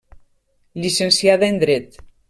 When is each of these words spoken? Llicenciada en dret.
Llicenciada 0.85 1.45
en 1.53 1.59
dret. 1.67 2.03